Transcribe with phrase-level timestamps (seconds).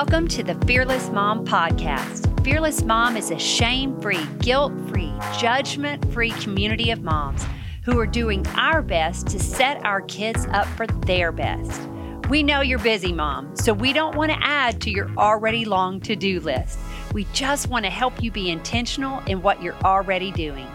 [0.00, 2.44] Welcome to the Fearless Mom Podcast.
[2.44, 7.44] Fearless Mom is a shame free, guilt free, judgment free community of moms
[7.82, 11.88] who are doing our best to set our kids up for their best.
[12.30, 16.00] We know you're busy, mom, so we don't want to add to your already long
[16.02, 16.78] to do list.
[17.12, 20.68] We just want to help you be intentional in what you're already doing.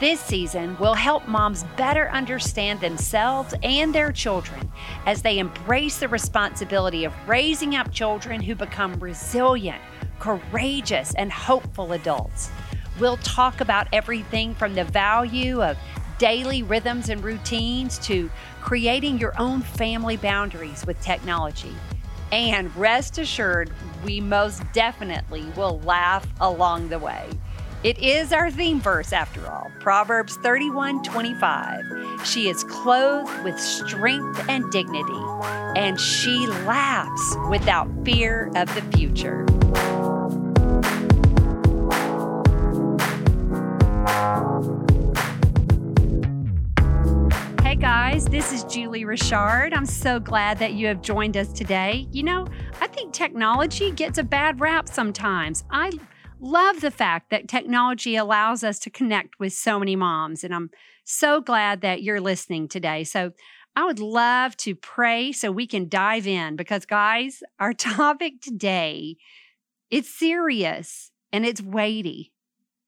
[0.00, 4.72] This season will help moms better understand themselves and their children
[5.04, 9.82] as they embrace the responsibility of raising up children who become resilient,
[10.18, 12.50] courageous, and hopeful adults.
[12.98, 15.76] We'll talk about everything from the value of
[16.16, 18.30] daily rhythms and routines to
[18.62, 21.74] creating your own family boundaries with technology.
[22.32, 23.70] And rest assured,
[24.02, 27.28] we most definitely will laugh along the way.
[27.82, 32.26] It is our theme verse after all, Proverbs 31 25.
[32.26, 35.22] She is clothed with strength and dignity,
[35.76, 39.46] and she laughs without fear of the future.
[47.62, 49.72] Hey guys, this is Julie Richard.
[49.72, 52.06] I'm so glad that you have joined us today.
[52.12, 52.46] You know,
[52.82, 55.64] I think technology gets a bad rap sometimes.
[55.70, 55.92] I
[56.40, 60.42] love the fact that technology allows us to connect with so many moms.
[60.42, 60.70] And I'm
[61.04, 63.04] so glad that you're listening today.
[63.04, 63.32] So
[63.76, 69.16] I would love to pray so we can dive in because, guys, our topic today
[69.90, 72.32] it's serious and it's weighty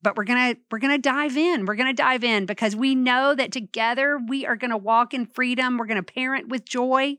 [0.02, 2.74] but we're going to we're going to dive in we're going to dive in because
[2.74, 6.48] we know that together we are going to walk in freedom we're going to parent
[6.48, 7.16] with joy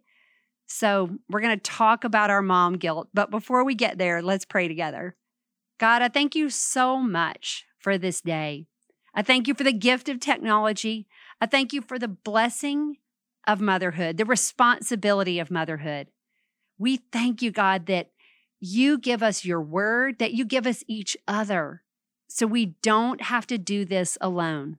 [0.65, 4.45] so we're going to talk about our mom guilt but before we get there let's
[4.45, 5.15] pray together
[5.83, 8.67] God, I thank you so much for this day.
[9.13, 11.09] I thank you for the gift of technology.
[11.41, 12.99] I thank you for the blessing
[13.45, 16.07] of motherhood, the responsibility of motherhood.
[16.77, 18.11] We thank you, God, that
[18.61, 21.83] you give us your word, that you give us each other
[22.29, 24.77] so we don't have to do this alone.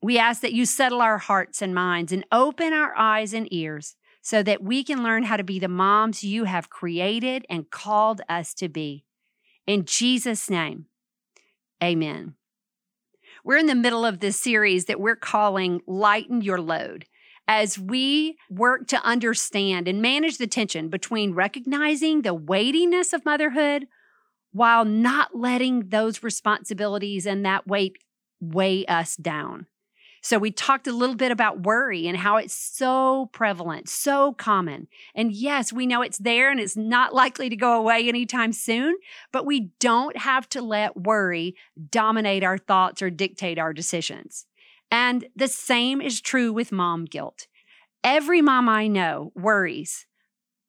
[0.00, 3.96] We ask that you settle our hearts and minds and open our eyes and ears
[4.22, 8.20] so that we can learn how to be the moms you have created and called
[8.28, 9.06] us to be.
[9.70, 10.86] In Jesus' name,
[11.80, 12.34] amen.
[13.44, 17.06] We're in the middle of this series that we're calling Lighten Your Load
[17.46, 23.86] as we work to understand and manage the tension between recognizing the weightiness of motherhood
[24.50, 27.96] while not letting those responsibilities and that weight
[28.40, 29.68] weigh us down.
[30.20, 34.88] So, we talked a little bit about worry and how it's so prevalent, so common.
[35.14, 38.96] And yes, we know it's there and it's not likely to go away anytime soon,
[39.32, 41.54] but we don't have to let worry
[41.90, 44.46] dominate our thoughts or dictate our decisions.
[44.90, 47.46] And the same is true with mom guilt.
[48.02, 50.06] Every mom I know worries.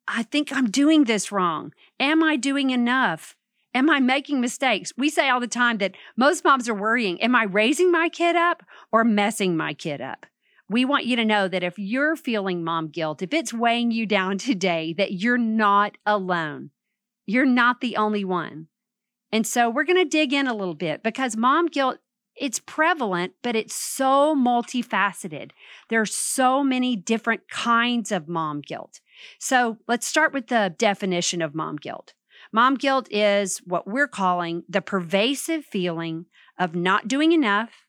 [0.06, 1.72] I think I'm doing this wrong.
[1.98, 3.36] Am I doing enough?
[3.74, 4.92] Am I making mistakes?
[4.98, 8.36] We say all the time that most moms are worrying Am I raising my kid
[8.36, 10.26] up or messing my kid up?
[10.68, 14.06] We want you to know that if you're feeling mom guilt, if it's weighing you
[14.06, 16.70] down today, that you're not alone.
[17.26, 18.68] You're not the only one.
[19.30, 21.98] And so we're going to dig in a little bit because mom guilt
[22.34, 25.50] it's prevalent, but it's so multifaceted.
[25.90, 29.00] There are so many different kinds of mom guilt.
[29.38, 32.14] So let's start with the definition of mom guilt.
[32.52, 36.26] Mom guilt is what we're calling the pervasive feeling
[36.58, 37.86] of not doing enough,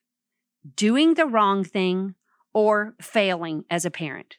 [0.76, 2.16] doing the wrong thing,
[2.54, 4.38] or failing as a parent.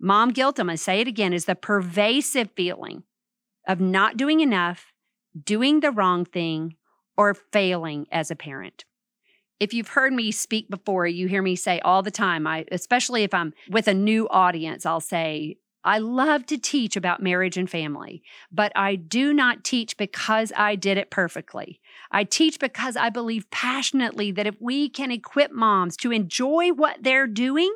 [0.00, 3.02] Mom guilt, I'm going to say it again, is the pervasive feeling
[3.66, 4.92] of not doing enough,
[5.44, 6.76] doing the wrong thing,
[7.16, 8.84] or failing as a parent.
[9.60, 13.24] If you've heard me speak before, you hear me say all the time, I especially
[13.24, 17.70] if I'm with a new audience, I'll say I love to teach about marriage and
[17.70, 21.80] family, but I do not teach because I did it perfectly.
[22.10, 27.02] I teach because I believe passionately that if we can equip moms to enjoy what
[27.02, 27.74] they're doing,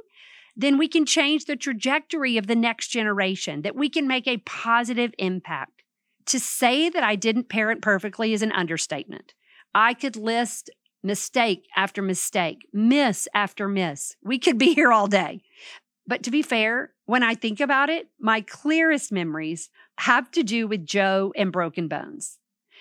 [0.57, 4.39] then we can change the trajectory of the next generation, that we can make a
[4.39, 5.83] positive impact.
[6.27, 9.35] To say that I didn't parent perfectly is an understatement.
[9.75, 10.71] I could list
[11.03, 14.17] mistake after mistake, miss after miss.
[14.23, 15.43] We could be here all day.
[16.07, 20.67] But to be fair, when I think about it, my clearest memories have to do
[20.67, 22.39] with Joe and broken bones.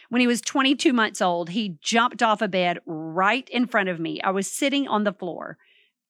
[0.09, 3.99] When he was 22 months old, he jumped off a bed right in front of
[3.99, 4.21] me.
[4.21, 5.57] I was sitting on the floor.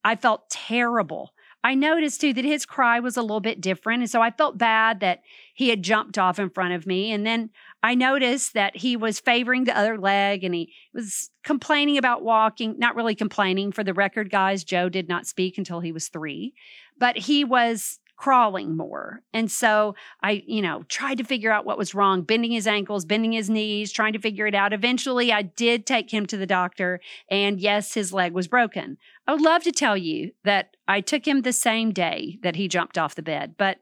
[0.04, 1.34] I felt terrible.
[1.64, 4.02] I noticed too that his cry was a little bit different.
[4.02, 5.22] And so I felt bad that
[5.54, 7.12] he had jumped off in front of me.
[7.12, 7.52] And then
[7.84, 12.76] I noticed that he was favoring the other leg and he was complaining about walking,
[12.78, 14.64] not really complaining for the record, guys.
[14.64, 16.54] Joe did not speak until he was three,
[16.98, 19.24] but he was crawling more.
[19.34, 23.04] And so I, you know, tried to figure out what was wrong, bending his ankles,
[23.04, 24.74] bending his knees, trying to figure it out.
[24.74, 27.00] Eventually, I did take him to the doctor,
[27.32, 28.98] and yes, his leg was broken.
[29.26, 32.68] I would love to tell you that I took him the same day that he
[32.68, 33.80] jumped off the bed, but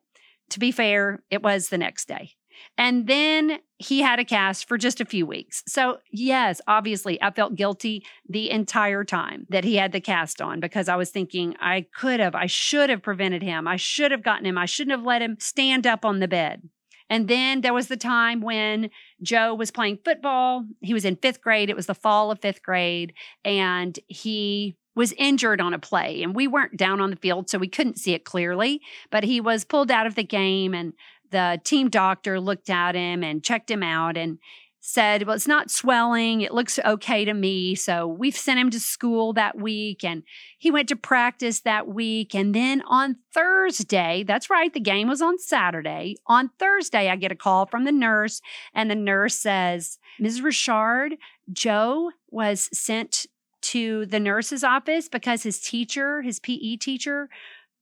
[0.51, 2.35] to be fair, it was the next day.
[2.77, 5.63] And then he had a cast for just a few weeks.
[5.67, 10.59] So, yes, obviously, I felt guilty the entire time that he had the cast on
[10.59, 13.67] because I was thinking I could have, I should have prevented him.
[13.67, 14.57] I should have gotten him.
[14.57, 16.69] I shouldn't have let him stand up on the bed.
[17.09, 18.91] And then there was the time when
[19.23, 20.65] Joe was playing football.
[20.81, 21.69] He was in fifth grade.
[21.69, 23.13] It was the fall of fifth grade.
[23.43, 27.57] And he was injured on a play and we weren't down on the field so
[27.57, 30.91] we couldn't see it clearly but he was pulled out of the game and
[31.31, 34.39] the team doctor looked at him and checked him out and
[34.81, 36.41] said, Well, it's not swelling.
[36.41, 37.75] It looks okay to me.
[37.75, 40.23] So we've sent him to school that week and
[40.57, 42.33] he went to practice that week.
[42.33, 46.15] And then on Thursday, that's right, the game was on Saturday.
[46.27, 48.41] On Thursday, I get a call from the nurse,
[48.73, 50.41] and the nurse says, Ms.
[50.41, 51.15] Richard,
[51.51, 53.25] Joe was sent
[53.61, 57.29] to the nurse's office because his teacher, his PE teacher,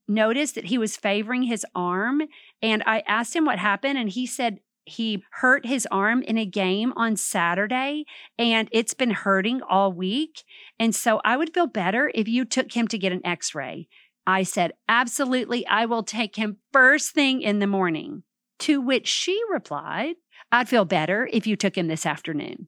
[0.07, 2.24] noticed that he was favoring his arm.
[2.62, 6.45] And I asked him what happened, and he said he hurt his arm in a
[6.45, 8.06] game on Saturday
[8.39, 10.44] and it's been hurting all week.
[10.80, 13.89] And so I would feel better if you took him to get an x ray.
[14.25, 18.24] I said, Absolutely, I will take him first thing in the morning.
[18.60, 20.15] To which she replied,
[20.51, 22.68] I'd feel better if you took him this afternoon.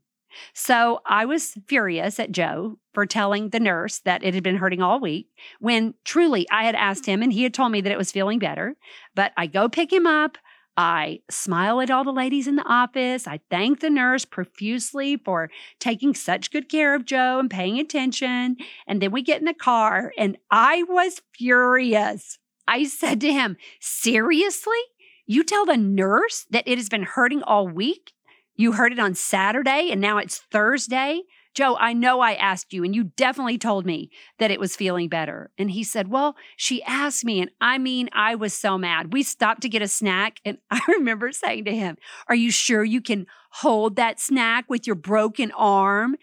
[0.53, 4.81] So I was furious at Joe for telling the nurse that it had been hurting
[4.81, 5.27] all week
[5.59, 7.11] when truly I had asked mm-hmm.
[7.11, 8.75] him and he had told me that it was feeling better.
[9.15, 10.37] But I go pick him up.
[10.77, 13.27] I smile at all the ladies in the office.
[13.27, 15.49] I thank the nurse profusely for
[15.79, 18.55] taking such good care of Joe and paying attention.
[18.87, 22.37] And then we get in the car and I was furious.
[22.65, 24.79] I said to him, Seriously?
[25.25, 28.13] You tell the nurse that it has been hurting all week
[28.59, 31.21] you heard it on Saturday and now it's Thursday.
[31.55, 35.07] Joe, I know I asked you and you definitely told me that it was feeling
[35.07, 35.49] better.
[35.57, 37.39] And he said, Well, she asked me.
[37.39, 39.13] And I mean, I was so mad.
[39.13, 40.41] We stopped to get a snack.
[40.43, 41.95] And I remember saying to him,
[42.27, 46.17] Are you sure you can hold that snack with your broken arm?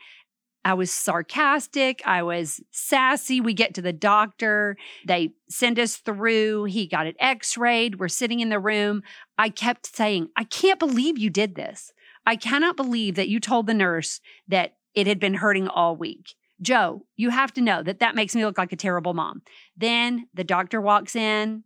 [0.62, 2.02] I was sarcastic.
[2.04, 3.40] I was sassy.
[3.40, 4.76] We get to the doctor.
[5.06, 6.64] They send us through.
[6.64, 7.98] He got it x rayed.
[7.98, 9.02] We're sitting in the room.
[9.38, 11.92] I kept saying, I can't believe you did this.
[12.26, 16.34] I cannot believe that you told the nurse that it had been hurting all week.
[16.60, 19.42] Joe, you have to know that that makes me look like a terrible mom.
[19.76, 21.64] Then the doctor walks in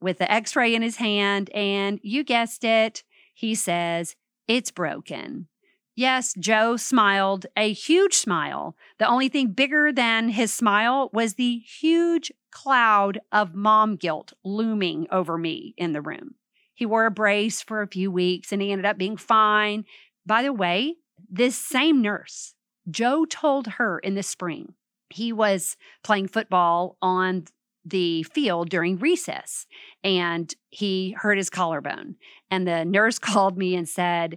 [0.00, 3.04] with the x ray in his hand, and you guessed it,
[3.34, 4.16] he says,
[4.48, 5.46] It's broken.
[5.94, 8.76] Yes, Joe smiled a huge smile.
[8.98, 15.06] The only thing bigger than his smile was the huge cloud of mom guilt looming
[15.10, 16.34] over me in the room.
[16.82, 19.84] He wore a brace for a few weeks and he ended up being fine.
[20.26, 20.96] By the way,
[21.30, 22.56] this same nurse,
[22.90, 24.74] Joe told her in the spring,
[25.08, 27.44] he was playing football on
[27.84, 29.68] the field during recess
[30.02, 32.16] and he hurt his collarbone.
[32.50, 34.36] And the nurse called me and said,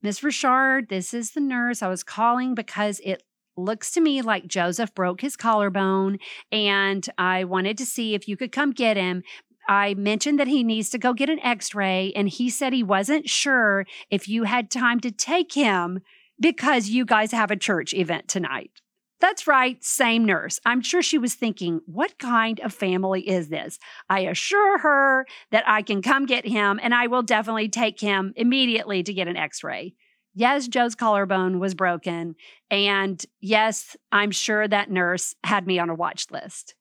[0.00, 1.82] Miss Richard, this is the nurse.
[1.82, 3.24] I was calling because it
[3.56, 6.18] looks to me like Joseph broke his collarbone
[6.52, 9.24] and I wanted to see if you could come get him.
[9.70, 12.82] I mentioned that he needs to go get an x ray, and he said he
[12.82, 16.00] wasn't sure if you had time to take him
[16.40, 18.72] because you guys have a church event tonight.
[19.20, 20.58] That's right, same nurse.
[20.66, 23.78] I'm sure she was thinking, what kind of family is this?
[24.08, 28.32] I assure her that I can come get him and I will definitely take him
[28.34, 29.94] immediately to get an x ray.
[30.34, 32.34] Yes, Joe's collarbone was broken.
[32.70, 36.74] And yes, I'm sure that nurse had me on a watch list.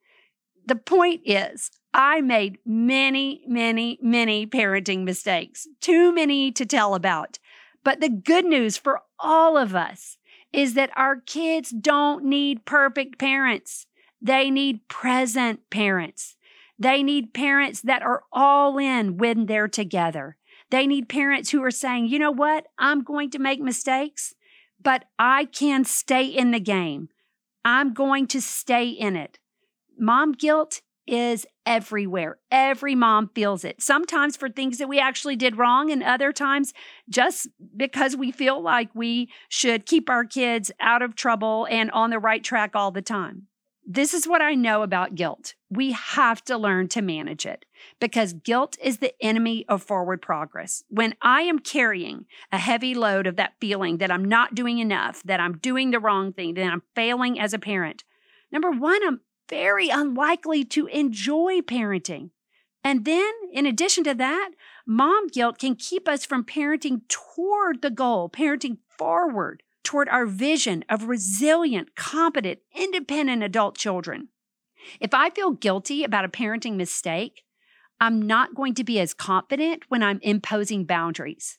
[0.65, 7.39] The point is, I made many, many, many parenting mistakes, too many to tell about.
[7.84, 10.17] But the good news for all of us
[10.53, 13.86] is that our kids don't need perfect parents.
[14.22, 16.36] They need present parents.
[16.77, 20.38] They need parents that are all in when they're together.
[20.69, 22.67] They need parents who are saying, you know what?
[22.77, 24.36] I'm going to make mistakes,
[24.81, 27.10] but I can stay in the game.
[27.65, 29.39] I'm going to stay in it.
[29.98, 32.38] Mom guilt is everywhere.
[32.51, 33.82] Every mom feels it.
[33.82, 36.74] Sometimes for things that we actually did wrong, and other times
[37.10, 42.10] just because we feel like we should keep our kids out of trouble and on
[42.10, 43.48] the right track all the time.
[43.92, 45.56] This is what I know about guilt.
[45.68, 47.66] We have to learn to manage it
[48.00, 50.84] because guilt is the enemy of forward progress.
[50.89, 55.24] When I am carrying a heavy load of that feeling that I'm not doing enough,
[55.24, 58.04] that I'm doing the wrong thing, that I'm failing as a parent,
[58.51, 62.29] number one, I'm very unlikely to enjoy parenting.
[62.84, 64.51] And then, in addition to that,
[64.86, 70.86] mom guilt can keep us from parenting toward the goal, parenting forward toward our vision
[70.88, 74.29] of resilient, competent, independent adult children.
[75.00, 77.44] If I feel guilty about a parenting mistake,
[78.00, 81.58] I'm not going to be as confident when I'm imposing boundaries.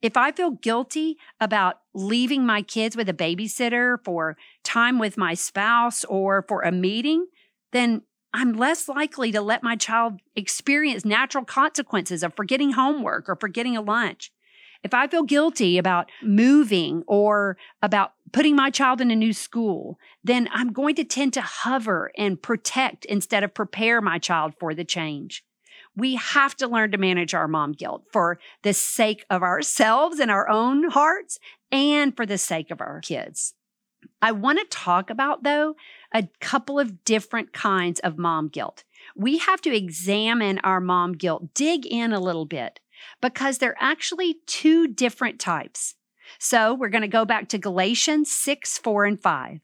[0.00, 5.34] If I feel guilty about leaving my kids with a babysitter for time with my
[5.34, 7.26] spouse or for a meeting,
[7.72, 8.02] then
[8.32, 13.76] I'm less likely to let my child experience natural consequences of forgetting homework or forgetting
[13.76, 14.30] a lunch.
[14.84, 19.98] If I feel guilty about moving or about putting my child in a new school,
[20.22, 24.74] then I'm going to tend to hover and protect instead of prepare my child for
[24.74, 25.42] the change.
[25.98, 30.30] We have to learn to manage our mom guilt for the sake of ourselves and
[30.30, 31.40] our own hearts
[31.72, 33.54] and for the sake of our kids.
[34.22, 35.74] I want to talk about, though,
[36.14, 38.84] a couple of different kinds of mom guilt.
[39.16, 42.78] We have to examine our mom guilt, dig in a little bit,
[43.20, 45.96] because they're actually two different types.
[46.38, 49.60] So we're going to go back to Galatians 6, 4, and 5.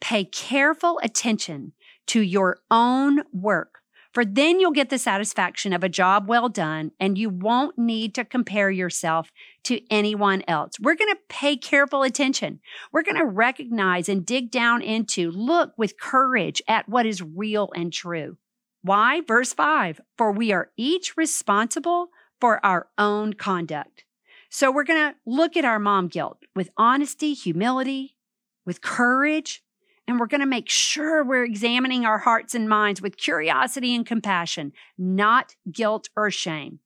[0.00, 1.72] Pay careful attention
[2.06, 3.75] to your own work
[4.16, 8.14] for then you'll get the satisfaction of a job well done and you won't need
[8.14, 9.30] to compare yourself
[9.62, 10.80] to anyone else.
[10.80, 12.60] We're going to pay careful attention.
[12.90, 17.68] We're going to recognize and dig down into, look with courage at what is real
[17.76, 18.38] and true.
[18.80, 19.20] Why?
[19.20, 22.08] Verse 5 For we are each responsible
[22.40, 24.06] for our own conduct.
[24.48, 28.16] So we're going to look at our mom guilt with honesty, humility,
[28.64, 29.62] with courage,
[30.06, 34.06] and we're going to make sure we're examining our hearts and minds with curiosity and
[34.06, 36.80] compassion, not guilt or shame.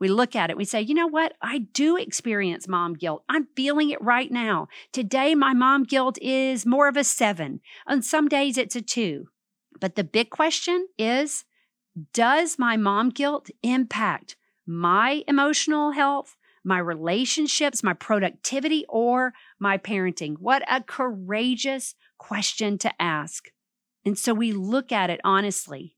[0.00, 1.34] We look at it, we say, you know what?
[1.42, 3.24] I do experience mom guilt.
[3.28, 4.68] I'm feeling it right now.
[4.92, 7.60] Today, my mom guilt is more of a seven.
[7.86, 9.28] On some days, it's a two.
[9.80, 11.44] But the big question is
[12.12, 20.36] Does my mom guilt impact my emotional health, my relationships, my productivity, or my parenting?
[20.38, 23.50] What a courageous question to ask.
[24.04, 25.96] And so we look at it honestly.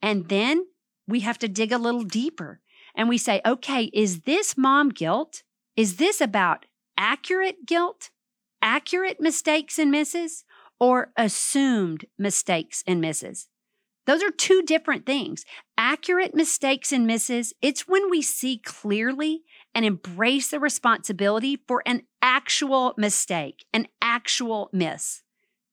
[0.00, 0.66] And then
[1.06, 2.60] we have to dig a little deeper
[2.94, 5.42] and we say, okay, is this mom guilt?
[5.76, 6.66] Is this about
[6.98, 8.10] accurate guilt,
[8.60, 10.44] accurate mistakes and misses,
[10.78, 13.48] or assumed mistakes and misses?
[14.06, 15.44] Those are two different things.
[15.78, 19.42] Accurate mistakes and misses, it's when we see clearly
[19.74, 25.22] and embrace the responsibility for an actual mistake, an actual miss.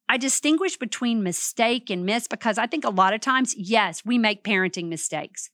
[0.10, 4.18] I distinguish between mistake and miss because I think a lot of times, yes, we
[4.18, 5.51] make parenting mistakes.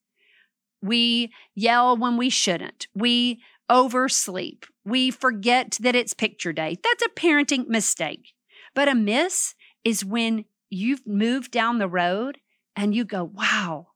[0.81, 2.87] We yell when we shouldn't.
[2.95, 4.65] We oversleep.
[4.85, 6.77] We forget that it's picture day.
[6.81, 8.31] That's a parenting mistake.
[8.73, 12.37] But a miss is when you've moved down the road
[12.77, 13.87] and you go, wow,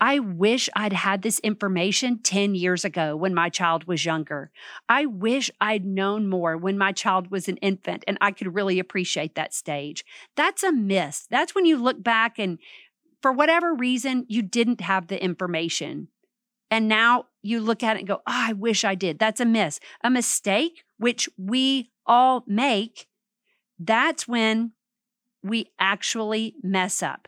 [0.00, 4.52] I wish I'd had this information 10 years ago when my child was younger.
[4.88, 8.78] I wish I'd known more when my child was an infant and I could really
[8.78, 10.04] appreciate that stage.
[10.36, 11.26] That's a miss.
[11.30, 12.58] That's when you look back and
[13.20, 16.08] for whatever reason, you didn't have the information.
[16.70, 19.18] And now you look at it and go, oh, I wish I did.
[19.18, 19.80] That's a miss.
[20.04, 23.08] A mistake, which we all make,
[23.78, 24.72] that's when
[25.42, 27.26] we actually mess up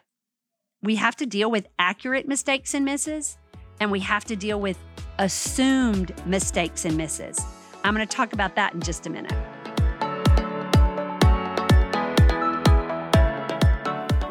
[0.83, 3.37] we have to deal with accurate mistakes and misses,
[3.81, 4.79] and we have to deal with
[5.19, 7.39] assumed mistakes and misses.
[7.85, 9.35] I'm going to talk about that in just a minute.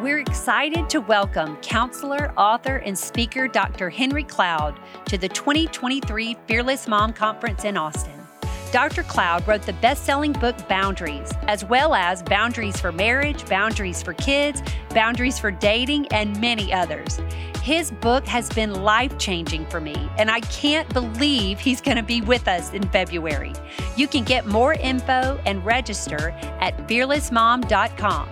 [0.01, 3.91] We're excited to welcome counselor, author, and speaker Dr.
[3.91, 8.18] Henry Cloud to the 2023 Fearless Mom Conference in Austin.
[8.71, 9.01] Dr.
[9.03, 14.13] Cloud wrote the best selling book Boundaries, as well as Boundaries for Marriage, Boundaries for
[14.13, 17.19] Kids, Boundaries for Dating, and many others.
[17.63, 22.03] His book has been life changing for me, and I can't believe he's going to
[22.03, 23.53] be with us in February.
[23.95, 28.29] You can get more info and register at fearlessmom.com.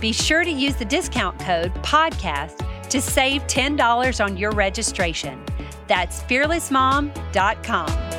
[0.00, 5.44] Be sure to use the discount code PODCAST to save $10 on your registration.
[5.88, 8.11] That's fearlessmom.com.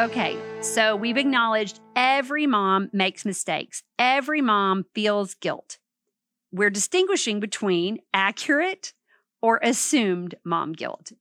[0.00, 5.76] Okay, so we've acknowledged every mom makes mistakes, every mom feels guilt.
[6.50, 8.94] We're distinguishing between accurate
[9.42, 11.12] or assumed mom guilt,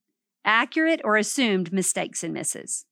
[0.45, 2.85] accurate or assumed mistakes and misses.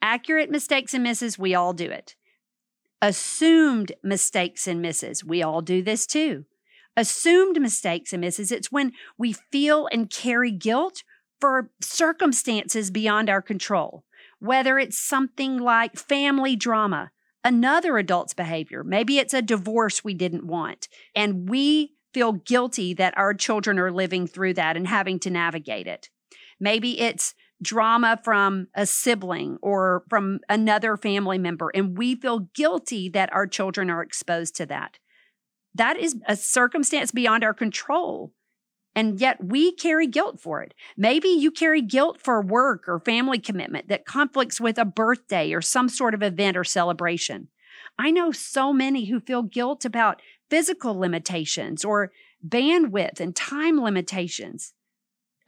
[0.00, 2.14] Accurate mistakes and misses, we all do it.
[3.02, 6.44] Assumed mistakes and misses, we all do this too.
[6.96, 11.02] Assumed mistakes and misses, it's when we feel and carry guilt
[11.40, 14.04] for circumstances beyond our control
[14.44, 17.10] whether it's something like family drama,
[17.42, 23.16] another adult's behavior, maybe it's a divorce we didn't want, and we feel guilty that
[23.16, 26.10] our children are living through that and having to navigate it.
[26.60, 33.08] Maybe it's drama from a sibling or from another family member, and we feel guilty
[33.08, 34.98] that our children are exposed to that.
[35.74, 38.32] That is a circumstance beyond our control.
[38.94, 40.74] And yet we carry guilt for it.
[40.96, 45.60] Maybe you carry guilt for work or family commitment that conflicts with a birthday or
[45.60, 47.48] some sort of event or celebration.
[47.98, 52.12] I know so many who feel guilt about physical limitations or
[52.46, 54.74] bandwidth and time limitations.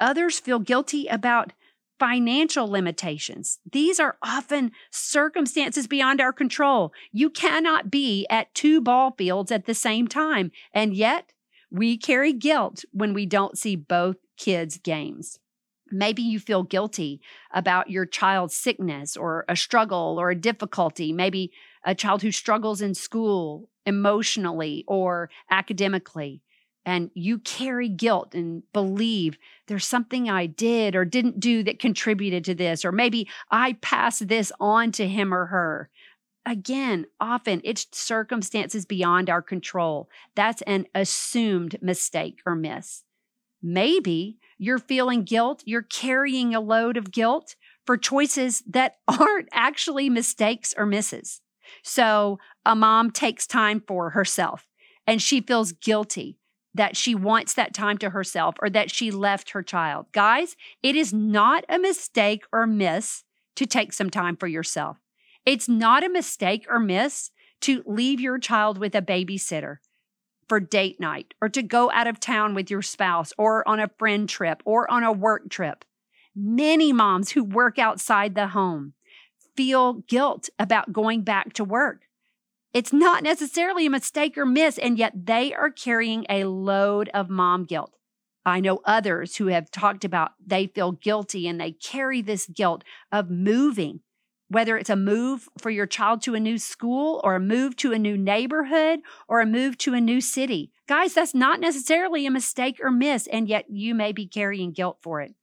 [0.01, 1.53] Others feel guilty about
[1.99, 3.59] financial limitations.
[3.71, 6.93] These are often circumstances beyond our control.
[7.13, 10.51] You cannot be at two ball fields at the same time.
[10.73, 11.33] And yet,
[11.71, 15.39] we carry guilt when we don't see both kids' games.
[15.91, 17.21] Maybe you feel guilty
[17.53, 21.13] about your child's sickness or a struggle or a difficulty.
[21.13, 21.53] Maybe
[21.85, 26.43] a child who struggles in school emotionally or academically
[26.87, 32.45] and you carry guilt and believe there's something I did or didn't do that contributed
[32.45, 35.91] to this, or maybe I passed this on to him or her.
[36.47, 40.09] Again, often it's circumstances beyond our control.
[40.37, 43.03] That's an assumed mistake or miss.
[43.61, 50.09] Maybe you're feeling guilt, you're carrying a load of guilt for choices that aren't actually
[50.09, 51.41] mistakes or misses.
[51.83, 54.69] So a mom takes time for herself
[55.05, 56.39] and she feels guilty
[56.75, 60.07] that she wants that time to herself or that she left her child.
[60.13, 63.25] Guys, it is not a mistake or miss
[63.57, 64.99] to take some time for yourself.
[65.47, 67.31] It's not a mistake or miss
[67.63, 69.77] to leave your child with a babysitter
[70.49, 73.91] for date night or to go out of town with your spouse or on a
[73.99, 75.85] friend trip or on a work trip.
[76.35, 78.95] Many moms who work outside the home
[79.57, 82.03] feel guilt about going back to work.
[82.75, 87.31] It's not necessarily a mistake or miss, and yet they are carrying a load of
[87.31, 87.97] mom guilt.
[88.45, 92.85] I know others who have talked about they feel guilty and they carry this guilt
[93.11, 94.01] of moving,
[94.49, 97.93] whether it's a move for your child to a new school or a move to
[97.93, 100.71] a new neighborhood or a move to a new city.
[100.89, 104.99] Guys, that's not necessarily a mistake or miss, and yet you may be carrying guilt
[105.03, 105.35] for it.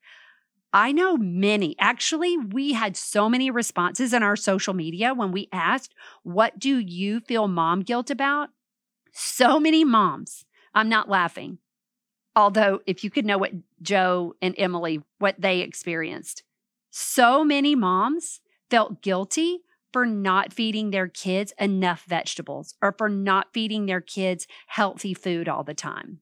[0.71, 1.75] I know many.
[1.77, 6.79] Actually, we had so many responses in our social media when we asked, What do
[6.79, 8.49] you feel mom guilt about?
[9.11, 10.45] So many moms.
[10.73, 11.59] I'm not laughing.
[12.35, 13.51] Although, if you could know what
[13.83, 16.41] Joe and Emily, what they experienced,
[16.89, 18.39] so many moms
[18.73, 19.59] felt guilty
[19.91, 25.47] for not feeding their kids enough vegetables or for not feeding their kids healthy food
[25.47, 26.21] all the time.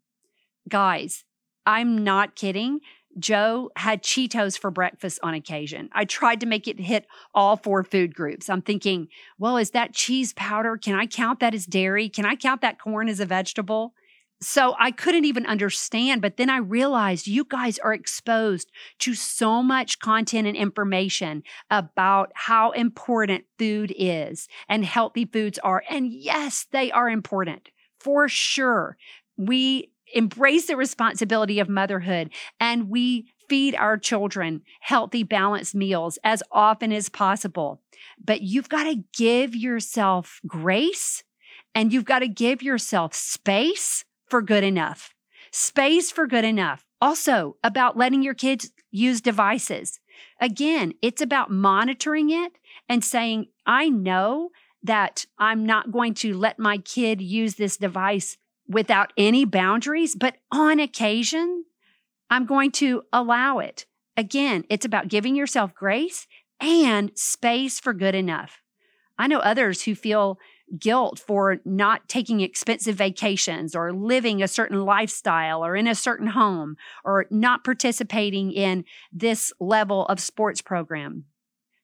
[0.67, 1.23] Guys,
[1.65, 2.81] I'm not kidding.
[3.17, 5.87] Joe had Cheetos for breakfast on occasion.
[5.93, 8.49] I tried to make it hit all four food groups.
[8.49, 9.07] I'm thinking,
[9.39, 10.75] well, is that cheese powder?
[10.75, 12.09] Can I count that as dairy?
[12.09, 13.93] Can I count that corn as a vegetable?
[14.41, 16.21] So I couldn't even understand.
[16.21, 22.31] But then I realized you guys are exposed to so much content and information about
[22.33, 25.83] how important food is and healthy foods are.
[25.89, 28.97] And yes, they are important for sure.
[29.37, 36.41] We embrace the responsibility of motherhood and we feed our children healthy, balanced meals as
[36.51, 37.81] often as possible.
[38.23, 41.23] But you've got to give yourself grace
[41.75, 45.13] and you've got to give yourself space for good enough.
[45.51, 46.87] Space for good enough.
[47.01, 49.99] Also, about letting your kids use devices.
[50.39, 52.53] Again, it's about monitoring it
[52.87, 54.49] and saying, I know
[54.83, 60.37] that I'm not going to let my kid use this device without any boundaries, but
[60.51, 61.65] on occasion,
[62.29, 63.85] I'm going to allow it.
[64.15, 66.25] Again, it's about giving yourself grace
[66.59, 68.61] and space for good enough.
[69.17, 70.39] I know others who feel
[70.79, 76.27] guilt for not taking expensive vacations or living a certain lifestyle or in a certain
[76.27, 81.25] home or not participating in this level of sports program.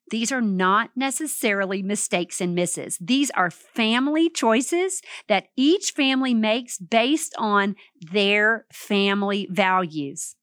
[0.09, 2.97] These are not necessarily mistakes and misses.
[3.01, 10.36] These are family choices that each family makes based on their family values.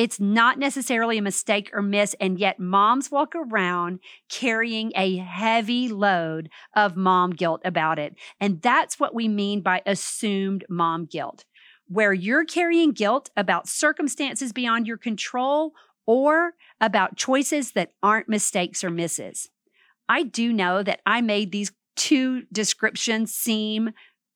[0.00, 3.98] It's not necessarily a mistake or miss, and yet moms walk around
[4.30, 8.14] carrying a heavy load of mom guilt about it.
[8.40, 11.44] And that's what we mean by assumed mom guilt,
[11.86, 15.72] where you're carrying guilt about circumstances beyond your control
[16.06, 19.50] or about choices that aren't mistakes or misses.
[20.08, 23.90] I do know that I made these two descriptions seem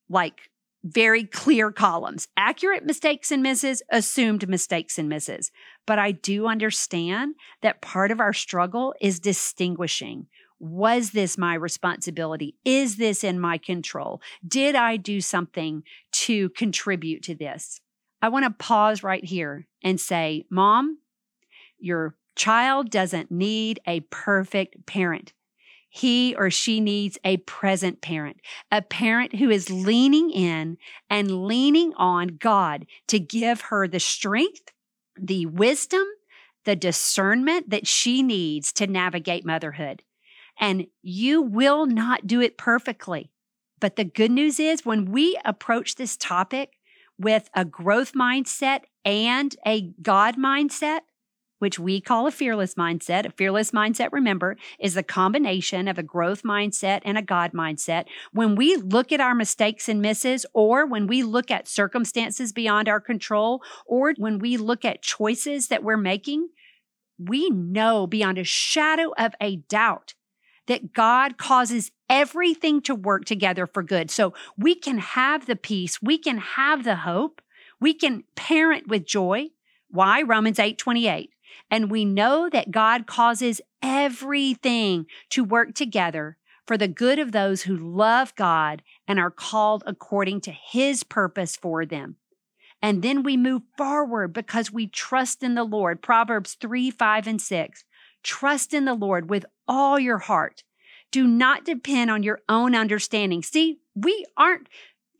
[0.09, 0.51] like
[0.85, 5.51] very clear columns accurate mistakes and misses, assumed mistakes and misses.
[5.87, 10.27] But I do understand that part of our struggle is distinguishing.
[10.59, 12.55] Was this my responsibility?
[12.63, 14.21] Is this in my control?
[14.47, 17.81] Did I do something to contribute to this?
[18.21, 20.99] I want to pause right here and say, Mom,
[21.77, 25.33] your child doesn't need a perfect parent.
[25.95, 30.77] He or she needs a present parent, a parent who is leaning in
[31.09, 34.73] and leaning on God to give her the strength,
[35.17, 36.03] the wisdom,
[36.65, 40.03] the discernment that she needs to navigate motherhood.
[40.59, 43.31] And you will not do it perfectly.
[43.79, 46.73] But the good news is when we approach this topic
[47.17, 51.01] with a growth mindset and a God mindset,
[51.65, 53.25] which we call a fearless mindset.
[53.25, 58.05] A fearless mindset, remember, is a combination of a growth mindset and a God mindset.
[58.33, 62.87] When we look at our mistakes and misses, or when we look at circumstances beyond
[62.87, 66.49] our control, or when we look at choices that we're making,
[67.17, 70.13] we know beyond a shadow of a doubt
[70.67, 74.11] that God causes everything to work together for good.
[74.11, 77.41] So we can have the peace, we can have the hope,
[77.81, 79.47] we can parent with joy.
[79.89, 80.21] Why?
[80.21, 81.31] Romans 8 28.
[81.69, 87.63] And we know that God causes everything to work together for the good of those
[87.63, 92.17] who love God and are called according to his purpose for them.
[92.81, 96.01] And then we move forward because we trust in the Lord.
[96.01, 97.83] Proverbs 3, 5, and 6.
[98.23, 100.63] Trust in the Lord with all your heart.
[101.11, 103.41] Do not depend on your own understanding.
[103.43, 104.67] See, we aren't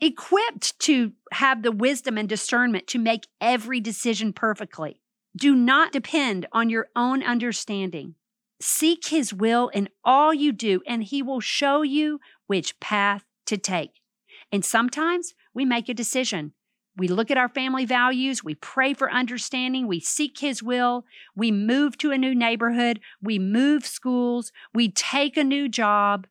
[0.02, 5.00] equipped to have the wisdom and discernment to make every decision perfectly.
[5.36, 8.16] Do not depend on your own understanding.
[8.62, 13.58] Seek his will in all you do, and he will show you which path to
[13.58, 14.02] take.
[14.52, 16.54] And sometimes we make a decision.
[16.98, 21.04] We look at our family values, we pray for understanding, we seek His will,
[21.36, 26.28] we move to a new neighborhood, we move schools, we take a new job.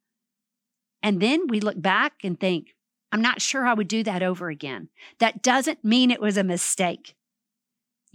[1.02, 2.68] And then we look back and think,
[3.12, 4.88] I'm not sure I would do that over again.
[5.18, 7.14] That doesn't mean it was a mistake.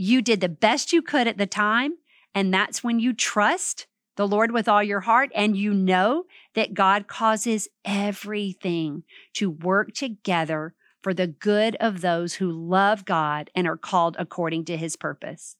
[0.01, 1.95] You did the best you could at the time.
[2.33, 3.85] And that's when you trust
[4.15, 6.23] the Lord with all your heart and you know
[6.55, 13.49] that God causes everything to work together for the good of those who love God
[13.53, 15.57] and are called according to his purpose.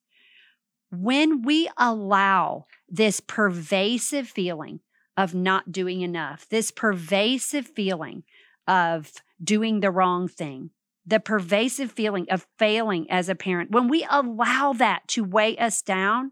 [0.90, 4.80] When we allow this pervasive feeling
[5.18, 8.24] of not doing enough, this pervasive feeling
[8.68, 9.12] of
[9.44, 10.70] doing the wrong thing,
[11.10, 15.82] the pervasive feeling of failing as a parent, when we allow that to weigh us
[15.82, 16.32] down,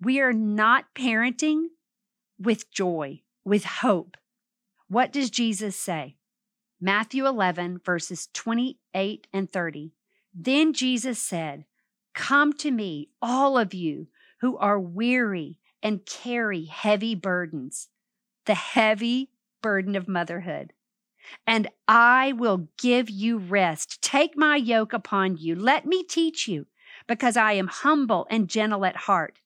[0.00, 1.66] we are not parenting
[2.40, 4.16] with joy, with hope.
[4.88, 6.16] What does Jesus say?
[6.80, 9.92] Matthew 11, verses 28 and 30.
[10.34, 11.64] Then Jesus said,
[12.14, 14.08] Come to me, all of you
[14.40, 17.88] who are weary and carry heavy burdens,
[18.44, 19.30] the heavy
[19.62, 20.72] burden of motherhood
[21.46, 24.00] and I will give you rest.
[24.02, 25.54] Take my yoke upon you.
[25.54, 26.66] Let me teach you,
[27.06, 29.38] because I am humble and gentle at heart,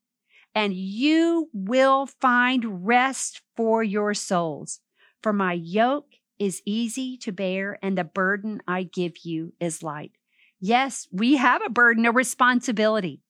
[0.55, 4.81] and you will find rest for your souls.
[5.23, 10.13] For my yoke is easy to bear, and the burden I give you is light.
[10.61, 13.23] Yes, we have a burden, a responsibility,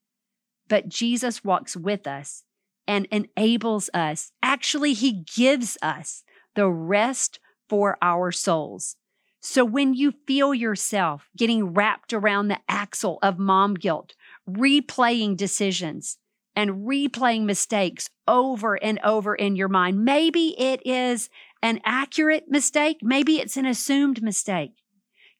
[0.68, 2.44] but Jesus walks with us
[2.86, 4.32] and enables us.
[4.42, 7.38] Actually, he gives us the rest
[7.68, 8.96] for our souls.
[9.40, 14.14] So when you feel yourself getting wrapped around the axle of mom guilt,
[14.48, 16.18] replaying decisions
[16.55, 21.29] and replaying mistakes over and over in your mind, maybe it is
[21.61, 24.75] an accurate mistake, maybe it's an assumed mistake.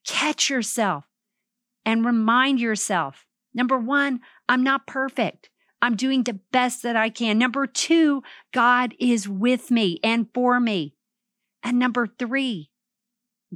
[0.05, 1.05] Catch yourself
[1.85, 5.49] and remind yourself number one, I'm not perfect.
[5.81, 7.37] I'm doing the best that I can.
[7.37, 10.95] Number two, God is with me and for me.
[11.63, 12.69] And number three,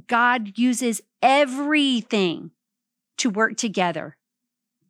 [0.06, 2.52] God uses everything
[3.18, 4.16] to work together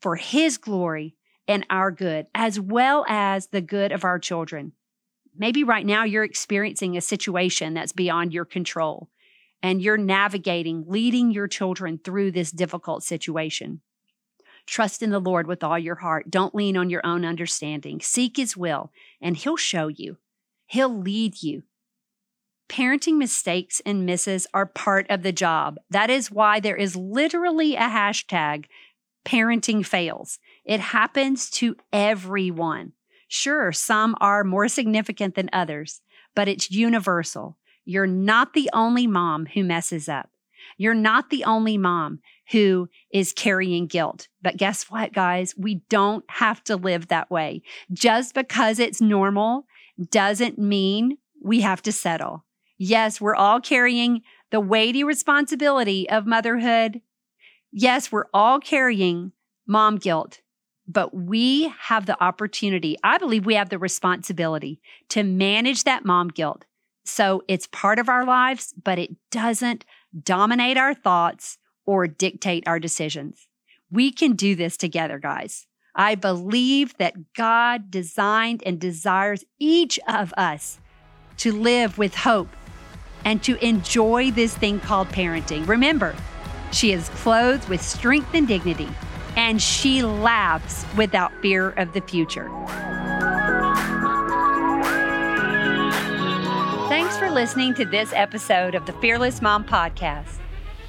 [0.00, 1.16] for His glory
[1.48, 4.72] and our good, as well as the good of our children.
[5.36, 9.08] Maybe right now you're experiencing a situation that's beyond your control
[9.62, 13.80] and you're navigating, leading your children through this difficult situation.
[14.66, 16.30] Trust in the Lord with all your heart.
[16.30, 18.00] Don't lean on your own understanding.
[18.00, 20.18] Seek His will, and He'll show you.
[20.66, 21.62] He'll lead you.
[22.68, 25.78] Parenting mistakes and misses are part of the job.
[25.90, 28.66] That is why there is literally a hashtag
[29.24, 30.38] parenting fails.
[30.64, 32.92] It happens to everyone.
[33.26, 36.00] Sure, some are more significant than others,
[36.34, 37.58] but it's universal.
[37.84, 40.30] You're not the only mom who messes up.
[40.76, 44.28] You're not the only mom who is carrying guilt.
[44.42, 45.54] But guess what, guys?
[45.56, 47.62] We don't have to live that way.
[47.92, 49.66] Just because it's normal
[50.10, 52.44] doesn't mean we have to settle.
[52.78, 57.02] Yes, we're all carrying the weighty responsibility of motherhood.
[57.72, 59.32] Yes, we're all carrying
[59.66, 60.40] mom guilt,
[60.86, 62.96] but we have the opportunity.
[63.02, 66.64] I believe we have the responsibility to manage that mom guilt.
[67.04, 69.84] So it's part of our lives, but it doesn't
[70.22, 73.48] dominate our thoughts or dictate our decisions.
[73.90, 75.66] We can do this together, guys.
[75.94, 80.78] I believe that God designed and desires each of us
[81.38, 82.48] to live with hope
[83.24, 85.66] and to enjoy this thing called parenting.
[85.66, 86.14] Remember,
[86.72, 88.88] she is clothed with strength and dignity,
[89.36, 92.50] and she laughs without fear of the future.
[96.88, 100.38] Thanks for listening to this episode of the Fearless Mom Podcast.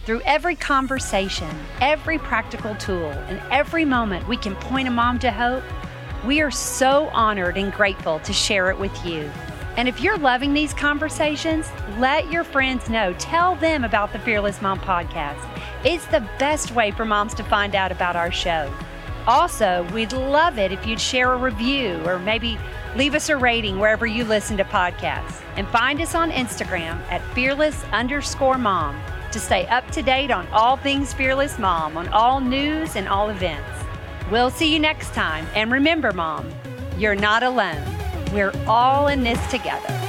[0.05, 1.49] Through every conversation,
[1.81, 5.63] every practical tool, and every moment we can point a mom to hope,
[6.25, 9.29] we are so honored and grateful to share it with you.
[9.79, 13.13] And if you're loving these conversations, let your friends know.
[13.13, 15.39] Tell them about the Fearless Mom podcast.
[15.85, 18.69] It's the best way for moms to find out about our show.
[19.25, 22.59] Also, we'd love it if you'd share a review or maybe
[22.97, 25.41] leave us a rating wherever you listen to podcasts.
[25.55, 30.45] And find us on Instagram at fearless underscore mom to stay up to date on
[30.47, 33.69] all things Fearless Mom, on all news and all events.
[34.29, 35.47] We'll see you next time.
[35.55, 36.51] And remember, Mom,
[36.97, 37.98] you're not alone.
[38.33, 40.08] We're all in this together.